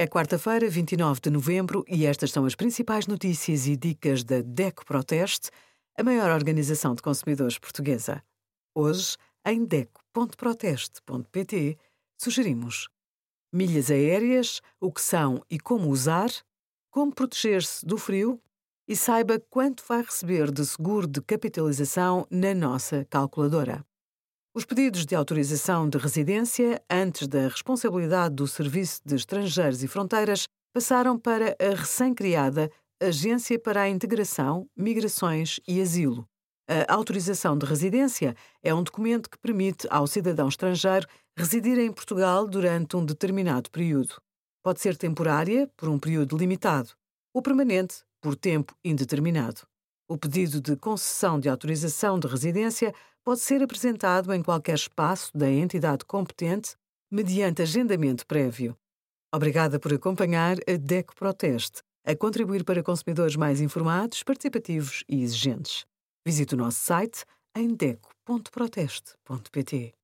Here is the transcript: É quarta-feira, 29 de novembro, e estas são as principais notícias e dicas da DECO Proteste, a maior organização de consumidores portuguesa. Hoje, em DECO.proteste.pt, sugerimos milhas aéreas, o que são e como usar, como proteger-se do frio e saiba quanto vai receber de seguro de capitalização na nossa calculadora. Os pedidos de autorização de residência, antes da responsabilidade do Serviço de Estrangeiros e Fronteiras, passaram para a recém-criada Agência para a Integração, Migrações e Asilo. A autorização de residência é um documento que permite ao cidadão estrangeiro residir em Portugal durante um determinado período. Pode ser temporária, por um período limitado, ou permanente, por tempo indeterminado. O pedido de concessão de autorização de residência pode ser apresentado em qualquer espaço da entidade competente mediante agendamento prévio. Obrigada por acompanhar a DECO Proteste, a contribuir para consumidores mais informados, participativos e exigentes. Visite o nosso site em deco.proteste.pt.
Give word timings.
É 0.00 0.06
quarta-feira, 0.06 0.66
29 0.66 1.20
de 1.20 1.28
novembro, 1.28 1.84
e 1.86 2.06
estas 2.06 2.30
são 2.30 2.46
as 2.46 2.54
principais 2.54 3.06
notícias 3.06 3.66
e 3.66 3.76
dicas 3.76 4.24
da 4.24 4.40
DECO 4.40 4.86
Proteste, 4.86 5.50
a 5.94 6.02
maior 6.02 6.30
organização 6.30 6.94
de 6.94 7.02
consumidores 7.02 7.58
portuguesa. 7.58 8.24
Hoje, 8.74 9.18
em 9.44 9.62
DECO.proteste.pt, 9.62 11.76
sugerimos 12.18 12.88
milhas 13.52 13.90
aéreas, 13.90 14.62
o 14.80 14.90
que 14.90 15.02
são 15.02 15.44
e 15.50 15.60
como 15.60 15.90
usar, 15.90 16.30
como 16.90 17.14
proteger-se 17.14 17.84
do 17.84 17.98
frio 17.98 18.40
e 18.88 18.96
saiba 18.96 19.38
quanto 19.50 19.84
vai 19.86 20.00
receber 20.00 20.50
de 20.50 20.64
seguro 20.64 21.06
de 21.06 21.20
capitalização 21.20 22.26
na 22.30 22.54
nossa 22.54 23.04
calculadora. 23.04 23.84
Os 24.52 24.64
pedidos 24.64 25.06
de 25.06 25.14
autorização 25.14 25.88
de 25.88 25.96
residência, 25.96 26.82
antes 26.90 27.28
da 27.28 27.46
responsabilidade 27.46 28.34
do 28.34 28.48
Serviço 28.48 29.00
de 29.06 29.14
Estrangeiros 29.14 29.84
e 29.84 29.86
Fronteiras, 29.86 30.48
passaram 30.74 31.16
para 31.16 31.56
a 31.60 31.74
recém-criada 31.76 32.68
Agência 33.00 33.60
para 33.60 33.82
a 33.82 33.88
Integração, 33.88 34.68
Migrações 34.76 35.60
e 35.68 35.80
Asilo. 35.80 36.28
A 36.68 36.92
autorização 36.92 37.56
de 37.56 37.64
residência 37.64 38.34
é 38.60 38.74
um 38.74 38.82
documento 38.82 39.30
que 39.30 39.38
permite 39.38 39.86
ao 39.88 40.08
cidadão 40.08 40.48
estrangeiro 40.48 41.06
residir 41.38 41.78
em 41.78 41.92
Portugal 41.92 42.48
durante 42.48 42.96
um 42.96 43.06
determinado 43.06 43.70
período. 43.70 44.16
Pode 44.64 44.80
ser 44.80 44.96
temporária, 44.96 45.70
por 45.76 45.88
um 45.88 45.98
período 45.98 46.36
limitado, 46.36 46.90
ou 47.32 47.40
permanente, 47.40 48.02
por 48.20 48.34
tempo 48.34 48.74
indeterminado. 48.84 49.69
O 50.10 50.18
pedido 50.18 50.60
de 50.60 50.74
concessão 50.74 51.38
de 51.38 51.48
autorização 51.48 52.18
de 52.18 52.26
residência 52.26 52.92
pode 53.22 53.38
ser 53.38 53.62
apresentado 53.62 54.34
em 54.34 54.42
qualquer 54.42 54.74
espaço 54.74 55.30
da 55.32 55.48
entidade 55.48 56.04
competente 56.04 56.74
mediante 57.08 57.62
agendamento 57.62 58.26
prévio. 58.26 58.76
Obrigada 59.32 59.78
por 59.78 59.94
acompanhar 59.94 60.56
a 60.68 60.76
DECO 60.76 61.14
Proteste, 61.14 61.80
a 62.04 62.16
contribuir 62.16 62.64
para 62.64 62.82
consumidores 62.82 63.36
mais 63.36 63.60
informados, 63.60 64.24
participativos 64.24 65.04
e 65.08 65.22
exigentes. 65.22 65.86
Visite 66.26 66.56
o 66.56 66.58
nosso 66.58 66.80
site 66.80 67.24
em 67.54 67.72
deco.proteste.pt. 67.72 69.99